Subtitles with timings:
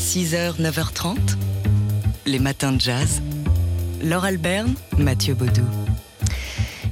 [0.00, 1.16] 6h, 9h30,
[2.24, 3.20] les matins de jazz.
[4.02, 5.60] Laure Alberne, Mathieu Baudou.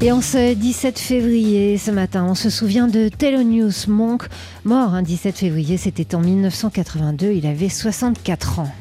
[0.02, 4.24] Et en ce 17 février, ce matin, on se souvient de Thelonious Monk,
[4.64, 8.72] mort un 17 février, c'était en 1982, il avait 64 ans.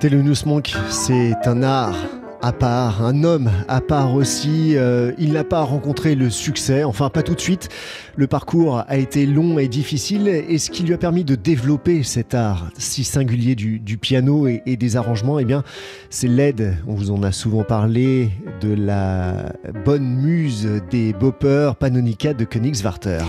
[0.00, 1.96] Thelonious Monk, c'est un art
[2.42, 4.76] à part, un homme à part aussi.
[4.76, 7.70] Euh, il n'a pas rencontré le succès, enfin pas tout de suite.
[8.14, 12.02] Le parcours a été long et difficile et ce qui lui a permis de développer
[12.02, 15.64] cet art si singulier du, piano et, des arrangements, eh bien,
[16.10, 19.52] c'est l'aide, on vous en a souvent parlé, de la
[19.84, 23.24] bonne muse des boppers Panonica de Königswarter.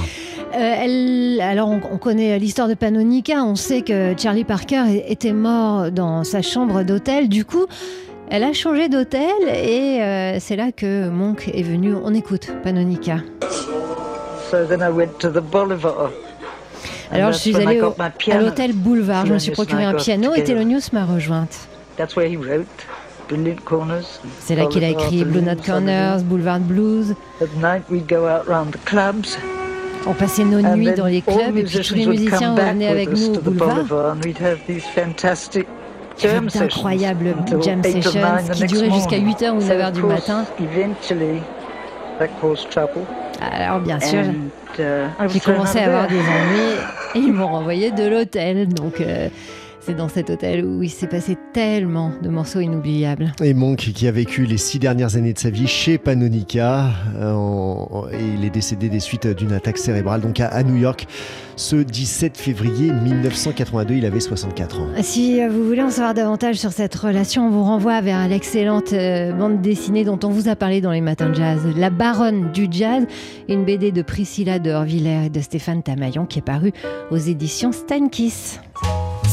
[0.58, 3.44] Euh, alors, on, connaît l'histoire de Panonica.
[3.44, 7.30] On sait que Charlie Parker était mort dans sa chambre d'hôtel.
[7.30, 7.68] Du coup,
[8.30, 11.94] elle a changé d'hôtel et euh, c'est là que Monk est venu.
[12.04, 13.18] On écoute Panonica.
[17.12, 17.82] Alors, je suis allée
[18.32, 19.26] à l'hôtel Boulevard.
[19.28, 21.68] Je me suis procuré un piano et Thelonious m'a rejointe.
[24.40, 27.14] C'est là qu'il a écrit Blue Note Corners, Boulevard Blues.
[30.08, 33.36] On passait nos nuits dans les clubs et puis tous les musiciens venaient avec nous
[33.36, 34.16] au boulevard.
[36.24, 38.22] Avait d'incroyables jam sessions
[38.54, 40.46] qui duraient jusqu'à 8h ou 9h du matin.
[43.40, 44.24] Alors bien sûr,
[44.80, 44.84] uh,
[45.28, 46.78] j'ai commencé à avoir des ennuis
[47.16, 48.68] et ils m'ont renvoyé de l'hôtel.
[48.68, 49.30] Donc euh,
[49.88, 53.32] c'est dans cet hôtel où il s'est passé tellement de morceaux inoubliables.
[53.42, 58.12] Et Monk, qui a vécu les six dernières années de sa vie chez Panonica, euh,
[58.12, 61.08] et il est décédé des suites d'une attaque cérébrale, donc à, New York,
[61.56, 63.94] ce 17 février 1982.
[63.94, 64.88] Il avait 64 ans.
[65.02, 69.32] Si vous voulez en savoir davantage sur cette relation, on vous renvoie vers l'excellente euh,
[69.32, 72.68] bande dessinée dont on vous a parlé dans les matins de jazz, La Baronne du
[72.70, 73.06] Jazz,
[73.48, 76.74] une BD de Priscilla de Horviller et de Stéphane Tamayon qui est parue
[77.10, 78.60] aux éditions Steinkiss.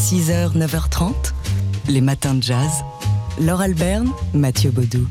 [0.04, 1.32] 6h, 9h30,
[1.88, 2.84] les matins de jazz.
[3.40, 5.08] Laure Alberne, Mathieu Baudou.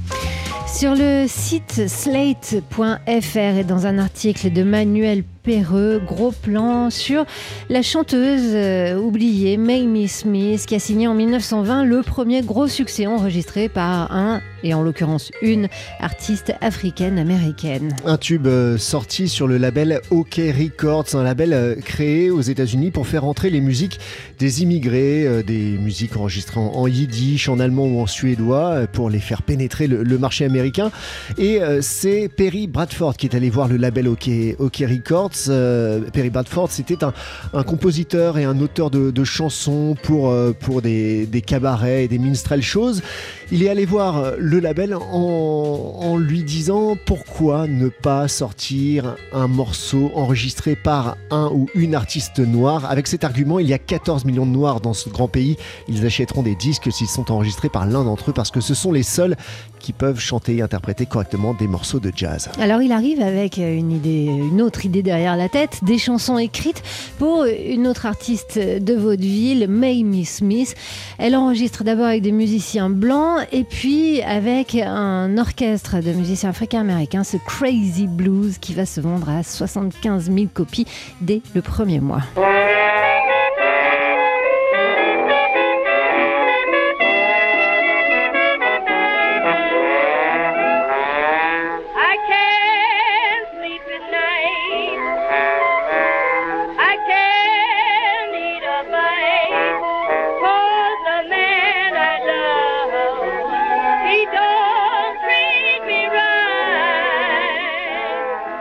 [0.72, 7.26] Sur le site slate.fr et dans un article de Manuel Perreux, gros plan sur
[7.70, 13.08] la chanteuse euh, oubliée Mamie Smith qui a signé en 1920 le premier gros succès
[13.08, 15.68] enregistré par un, et en l'occurrence une,
[16.00, 17.94] artiste africaine-américaine.
[18.06, 22.92] Un tube euh, sorti sur le label OK Records, un label euh, créé aux États-Unis
[22.92, 24.00] pour faire entrer les musiques
[24.40, 29.42] des immigrés, des musiques enregistrées en, yiddish, en allemand ou en suédois pour les faire
[29.42, 30.92] pénétrer le, marché américain.
[31.38, 34.30] Et c'est Perry Bradford qui est allé voir le label OK,
[34.60, 40.54] OK Records euh, Perry Bradford, c'était un, compositeur et un auteur de, chansons pour, euh,
[40.58, 42.94] pour des, cabarets et des minstrel shows.
[43.52, 50.12] Il est allé voir le label en, lui disant pourquoi ne pas sortir un morceau
[50.16, 52.90] enregistré par un ou une artiste noire.
[52.90, 55.58] Avec cet argument, il y a 14 millions de noirs dans ce grand pays.
[55.88, 58.92] Ils achèteront des disques s'ils sont enregistrés par l'un d'entre eux parce que ce sont
[58.92, 59.36] les seuls
[59.80, 62.50] qui peuvent chanter et interpréter correctement des morceaux de jazz.
[62.60, 66.84] Alors il arrive avec une idée, une autre idée derrière la tête, des chansons écrites
[67.18, 70.76] pour une autre artiste de vaudeville, Mamie Smith.
[71.18, 77.24] Elle enregistre d'abord avec des musiciens blancs et puis avec un orchestre de musiciens africains-américains,
[77.24, 80.86] ce Crazy Blues qui va se vendre à 75 000 copies
[81.22, 82.24] dès le premier mois.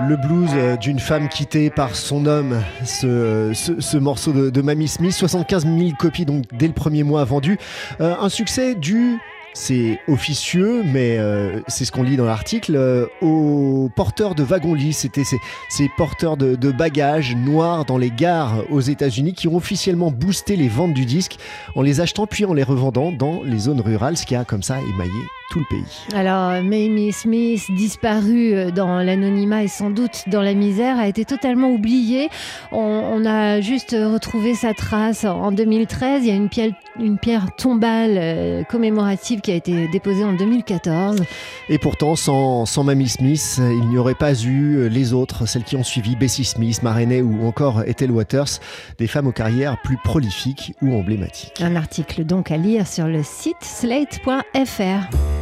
[0.08, 5.12] Le blues euh, d'une femme quittée par son homme, ce, morceau de, de, Mamie Smith,
[5.12, 7.58] 75 000 copies donc dès le premier mois vendu,
[8.00, 9.18] euh, un succès dû
[9.54, 14.94] c'est officieux, mais euh, c'est ce qu'on lit dans l'article, aux porteurs de wagons-lits.
[14.94, 20.10] C'était ces, porteurs de, de, bagages noirs dans les gares aux États-Unis qui ont officiellement
[20.10, 21.36] boosté les ventes du disque
[21.76, 24.62] en les achetant puis en les revendant dans les zones rurales, ce qui a comme
[24.62, 25.20] ça émaillé
[25.60, 26.06] le pays.
[26.14, 31.24] Alors, Mamie Smith, disparue euh, dans l'anonymat et sans doute dans la misère, a été
[31.24, 32.28] totalement oubliée.
[32.70, 36.24] On, a juste retrouvé sa trace en 2013.
[36.24, 40.32] Il y a une pierre, une pierre tombale euh, commémorative qui a été déposée en
[40.32, 41.22] 2014.
[41.68, 45.76] Et pourtant, sans, sans Mamie Smith, il n'y aurait pas eu les autres, celles qui
[45.76, 48.58] ont suivi Bessie Smith, Marenay ou encore Ethel Waters,
[48.98, 51.60] des femmes aux carrières plus prolifiques ou emblématiques.
[51.60, 55.41] Un article donc à lire sur le site slate.fr.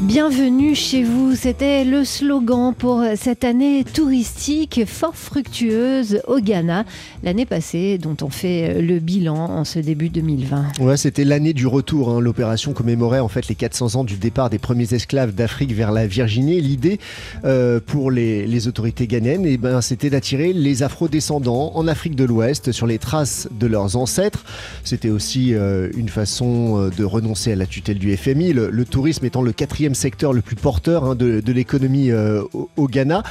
[0.00, 6.84] Bienvenue chez vous, c'était le slogan pour cette année touristique fort fructueuse au Ghana,
[7.22, 10.80] l'année passée dont on fait le bilan en ce début 2020.
[10.80, 12.10] Ouais, c'était l'année du retour.
[12.10, 12.20] hein.
[12.20, 16.06] L'opération commémorait en fait les 400 ans du départ des premiers esclaves d'Afrique vers la
[16.08, 16.60] Virginie.
[16.60, 16.98] L'idée
[17.44, 22.72] euh, pour les, autorités ghanéennes, eh ben, c'était d'attirer les afro-descendants en Afrique de l'Ouest
[22.72, 24.44] sur les traces de leurs ancêtres.
[24.82, 28.84] C'était aussi euh, une façon euh, de renoncer à la tutelle du FMI, le, le
[28.84, 32.42] tourisme étant le quatrième secteur le plus porteur hein, de, l'économie euh,
[32.76, 33.22] au, Ghana.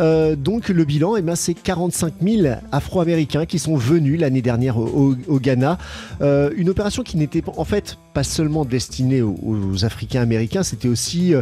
[0.00, 4.78] Euh, donc le bilan, eh ben, c'est 45 000 Afro-Américains qui sont venus l'année dernière
[4.78, 5.76] au, Ghana.
[6.22, 10.88] Euh, une opération qui n'était en fait pas seulement destinée aux, aux Africains américains, c'était
[10.88, 11.34] aussi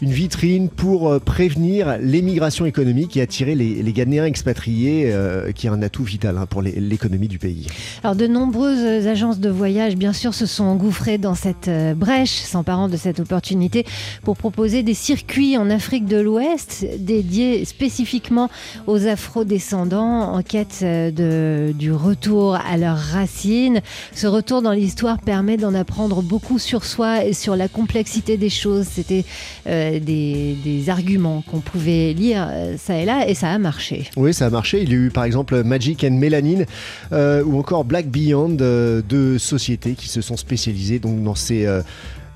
[0.00, 5.14] une vitrine pour prévenir l'émigration économique et attirer les, les Ghanéens expatriés,
[5.54, 7.68] qui est un atout vital hein, pour l'économie du pays.
[8.02, 12.88] Alors de nombreuses agences de voyage, bien sûr, se sont engouffrées dans cette brèche, s'emparant
[12.88, 13.84] de cette opportunité
[14.22, 18.50] pour proposer des circuits en Afrique de l'Ouest dédiés spécifiquement
[18.86, 23.80] aux afro-descendants en quête euh, du retour à leurs racines.
[24.14, 28.50] Ce retour dans l'histoire permet d'en apprendre beaucoup sur soi et sur la complexité des
[28.50, 28.86] choses.
[28.86, 29.24] C'était
[29.66, 34.10] euh, des, arguments qu'on pouvait lire euh, ça et là et ça a marché.
[34.16, 34.82] Oui, ça a marché.
[34.82, 36.64] Il y a eu par exemple Magic and Melanin
[37.12, 41.66] euh, ou encore Black Beyond, euh, deux sociétés qui se sont spécialisées donc dans ces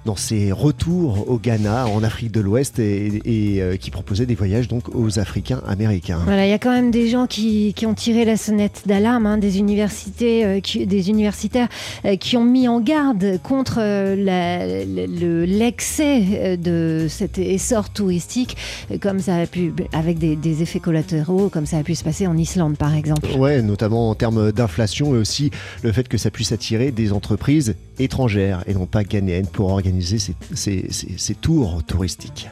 [0.08, 4.34] dans ces retours au Ghana, en Afrique de l'Ouest, et, et, euh, qui proposaient des
[4.34, 6.20] voyages donc aux Africains américains.
[6.24, 9.26] Voilà, il y a quand même des gens qui, qui ont tiré la sonnette d'alarme,
[9.26, 11.68] hein, des universités, euh, qui- des universitaires
[12.06, 18.56] euh, qui ont mis en garde contre le- l'excès de cet essor touristique,
[19.02, 22.26] comme ça a pu, avec des, des effets collatéraux, comme ça a pu se passer
[22.26, 23.28] en Islande par exemple.
[23.36, 25.50] Ouais, notamment en termes d'inflation et aussi
[25.82, 30.18] le fait que ça puisse attirer des entreprises étrangères et non pas ghanéennes pour organiser
[30.18, 32.48] ces, ces- tours touristiques.